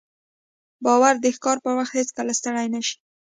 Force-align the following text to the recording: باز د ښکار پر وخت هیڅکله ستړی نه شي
باز 0.83 1.15
د 1.21 1.25
ښکار 1.35 1.57
پر 1.63 1.73
وخت 1.79 1.93
هیڅکله 1.99 2.31
ستړی 2.39 2.67
نه 2.73 2.81
شي 2.87 2.97